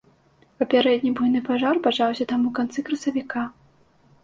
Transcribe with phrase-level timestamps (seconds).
[0.61, 3.47] Папярэдні буйны пажар пачаўся там у канцы красавіка.